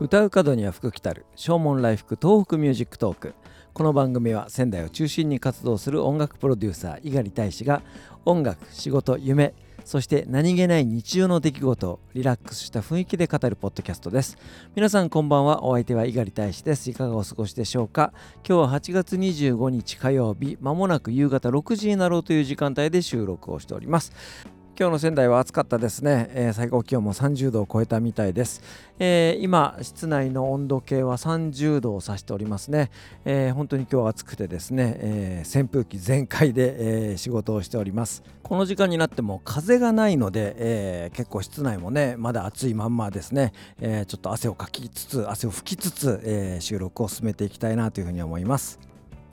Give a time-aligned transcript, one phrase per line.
[0.00, 3.34] 唱う門には福来たる唱門来福東北ミュージックトーク。
[3.74, 7.82] この番組は仙台を中心に活動する音楽プロデューサー猪狩大志が
[8.24, 9.54] 音楽仕事夢
[9.84, 14.38] そして何気ない日常の出来事をリラックスした雰囲気で語るポッドキャストです。
[14.76, 16.88] 皆さんこんばんはお相手は猪狩大志です。
[16.90, 18.12] いかがお過ごしでしょうか？
[18.48, 24.12] 今日は8月25日火曜日まもなく夕方6時になろうという時間帯で収録をしております。
[24.80, 28.62] 今日の仙台は暑かったですね、えー、最高気温も30度を超えたみたいです、
[29.00, 32.92] えー、今室内の温度計は30度を指しておりますね、
[33.24, 38.22] えー、本当に今日は暑くてですね、え扇風機全開で、え仕事をしております。
[38.44, 48.78] この時間になっても風がないので、え結構室内もねまだ暑いまんまですね、えちょっと汗をかきつつ汗を拭きつつ、え収録を進めていきたいなというふうに思います。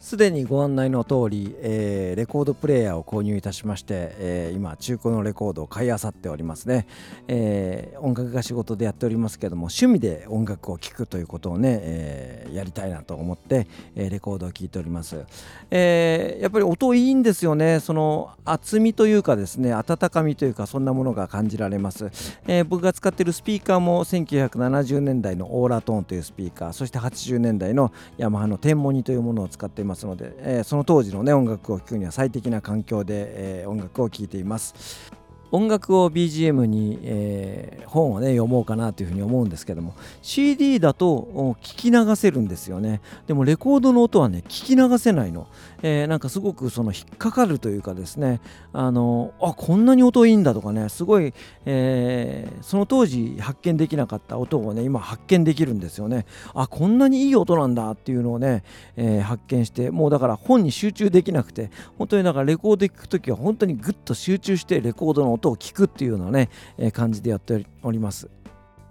[0.06, 6.86] すでにご案内の通り、えー、レコードプレーヤーを購入いたしまして、えー、今中古のレコードを買いあさっておりますね、
[7.28, 15.26] えー、音楽が仕事でやっておりますけども趣味で音楽を聴くということをね、えやりたいなと思って、えレコードを聴いております、
[15.72, 17.80] えやっぱり音いいんですよね。
[17.80, 22.12] その厚みというかですね温かみというかそんなものが感じられます、
[22.48, 29.95] え僕が使っているスピーカーも1970年代のオーラトーンというスピーカーそして80年代のヤマハの天文ニというものを使っています。
[29.96, 35.15] ますので、えー、その当時の、ね、音楽を聴くには最適な環境で、えー、音楽を聴いています。
[35.52, 43.02] 音楽を BGM に、えー、本をね読もうかなというふうに思うんですけども CD だと聞き流せるんですよね。
[43.28, 45.48] でもレコードの音はね聞き流せないの、
[45.82, 48.42] えー、なんかすごくその引っかかるというかですね。
[48.74, 50.90] あのあこんなに音いいんだとかね。
[50.90, 51.34] すごい、
[51.66, 56.26] えー、その当時発見できなかった音をね今発見できるんですよね。
[56.54, 58.64] あこんなにいい音なんだっていうのをね、
[58.98, 68.30] え発見してもうだから本に集中できなくて本当にだからレコード聞く時は本当にぐっと集中してレコードの音音を聞くっていうようなね、え感じでやっております。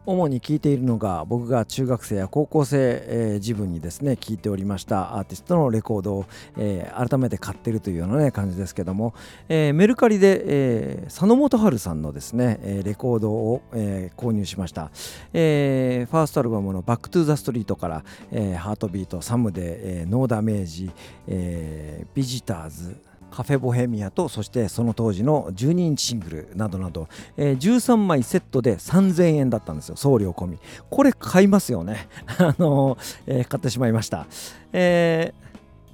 [0.06, 6.26] 主に聴いているのが僕が中学生や高校生、えー、自分にですね聴いておりましたアーティストのレコードを、
[6.58, 9.14] えー、改めて買ってるというような、ね、感じですけども、
[9.48, 14.90] えー、メルカリで、えー、佐野元春さんのですね、えレコードを、え購入しました、
[15.32, 30.58] えファーストアルバムの「バックトゥザストリートから「え Heart Beat」「Someday」え No Damage」え Visitors」Café Bohemia とそしてその当時の12インチシングルなどなど、えー、13枚セットで3000円だったんですよ送料込み。
[30.88, 32.08] これ買いますよね。
[32.38, 34.26] あのー、えー、買ってしまいました、
[34.72, 35.43] えー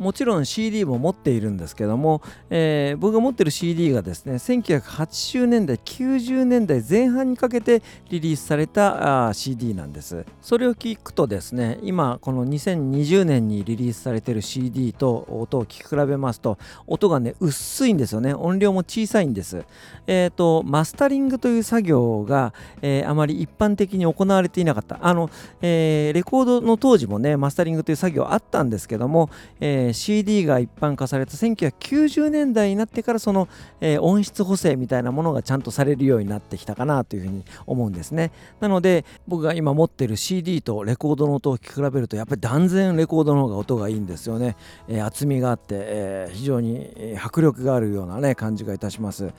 [0.00, 10.24] もちろん CD も持っているんですけども、えー、僕が持ってる CD がですね1980年代90年代前半にかけてリリースされたあ CD なんです。
[10.40, 16.56] それを聞くとですね今この2020年にリリースされてる CD と音を聞き比べますと
[16.86, 18.32] 音がね薄いんですよね。
[18.32, 19.66] 音量も小さいんです。
[20.06, 24.98] えっ、ー、とマスタリングという作業が、えー、あまり一般的に行われていなかった。
[25.02, 25.28] あの、
[25.60, 29.28] え、レコードの当時もねマスタリングという作業あったんですけども、
[29.60, 33.48] えー CD が一般化された1990年代になってからその、
[33.80, 38.32] えー、音質補正みたいなものがちゃんとされるようになってきたかなというふうに思うんですね。
[38.60, 44.56] なので僕が今持ってる CD とレコードの音を聞き比べるとやっぱり断然レコードの方が音がいいんですよね、
[44.88, 49.32] えー、厚みがあって、え、非常に迫力があるようなね感じがいたします。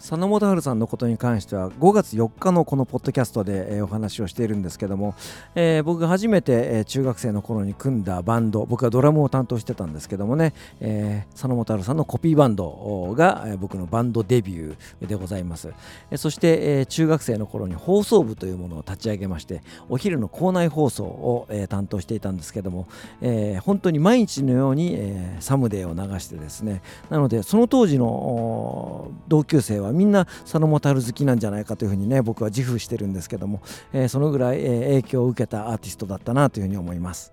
[0.00, 5.14] 佐野元春さんのことに関しては5月4日のこのポッドキャストで、えー、お話をしているんですけども、
[5.54, 15.68] えー、僕が初めて、えー、中学生の頃に組んだバンド僕はドラムを担当してたんですけどもね、えー、佐野元春さんのコピーバンドが、えー、僕のバンドデビューでございます、
[16.10, 22.88] えー、そして、えー、中学生の頃に放送部というものを立ち上げましてお昼の校内放送を、え、担当していたんですけども、
[23.20, 26.80] えー、本当に毎日のように、えー、サムデーを流してですね
[27.10, 33.62] なのでその当時の同級生はみんな佐野元春好きなんじゃないかというふうにね僕は自負してるんですけども、
[33.92, 37.32] えー、そのぐらい、えー、影響を受けたアーティストだったなというふうに思います。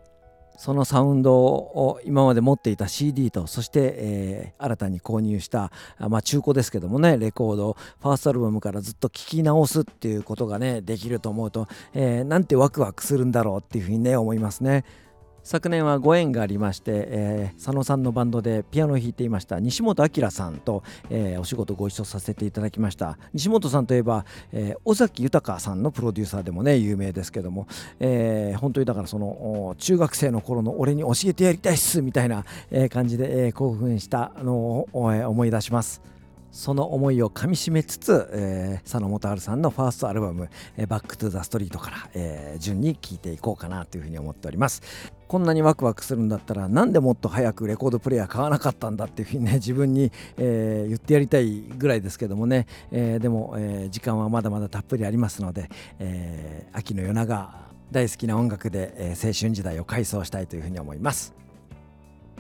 [0.58, 14.84] そのサウンドを今まで持っていた CD とそして、えー、新たに購入した、まあ、中古ですけどもねレコードファーストアルバムからずっと聴き直すっていうことがねできると思うと、えー、なんてワクワクするんだろうっていうふうにね思いますね。
[15.48, 27.66] 昨年はご縁がありまして、えー、佐野さんのバンドでピアノを弾いていました西本明さんと、えー、お仕事ご一緒させていただきました西本さんといえば、えー、尾崎豊さんのプロデューサーでもね有名ですけども、
[28.02, 32.44] えー、本当にだからその中学生の頃の俺に教えてやりたいっすみたいな
[32.90, 36.02] 感じで、えー、興奮したのを思い出します。
[36.52, 40.50] その思いをかみしめつつ、えー、佐野元春さんのファーストアルバム「、
[40.88, 44.82] バックトゥザストリートから、えー、順に聴いていこうかなというふうに思っております
[45.28, 55.70] こんなにワクワクするんだったらなんでもっと早くレコードプレーヤー買わなかったんだっていうふうにね 自分に、えー、言ってやりたいぐらいですけどもね、えー、でも、えー、時間はまだまだたっぷりありますので、
[56.00, 61.34] えー、秋の夜長大好きな音楽で、えー青春時代を回想したいというふうに思います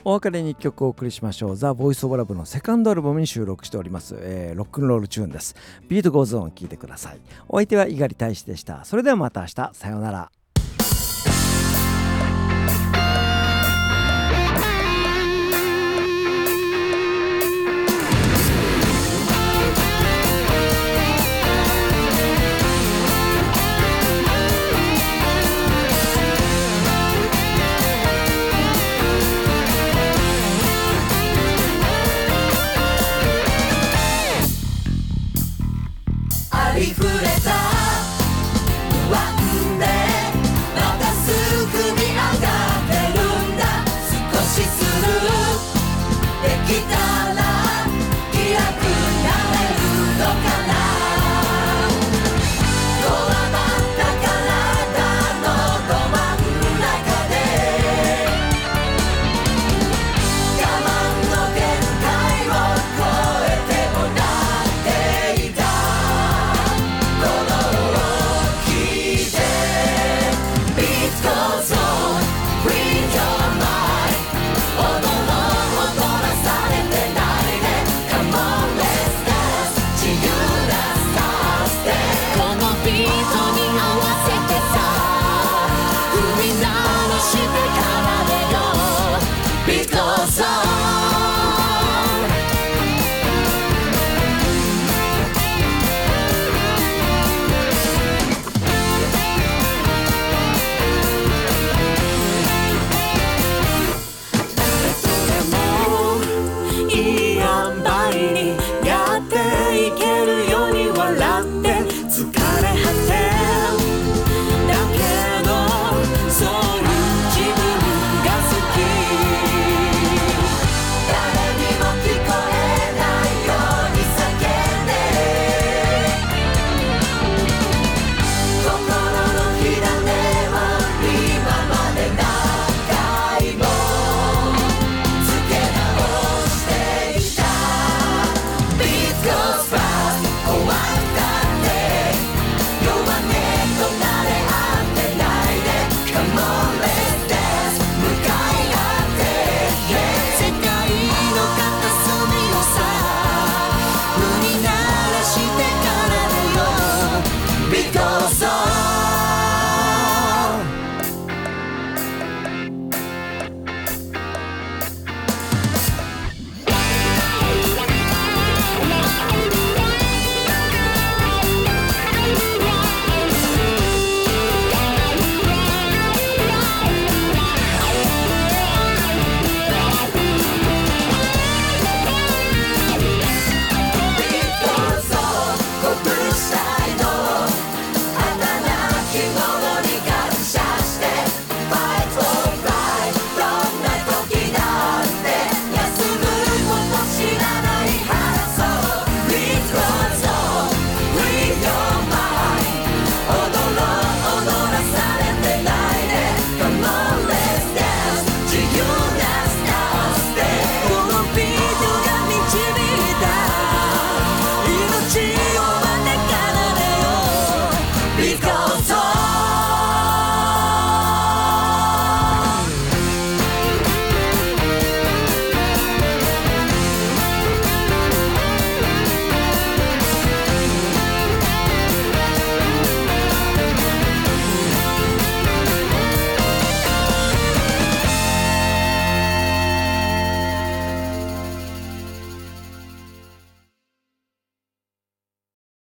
[0.03, 1.55] お別れに1曲お送りしましょう。
[1.57, 5.55] The Voice of Love のセカンドアルバムに収録しております、えーロックンロールチューンです。
[5.89, 7.19] Beat Goes On 聴いてください。
[7.49, 8.85] お相手は猪狩大志でした。
[8.85, 9.69] それではまた明日。
[9.73, 10.36] さようなら。